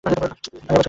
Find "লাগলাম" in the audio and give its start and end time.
0.59-0.79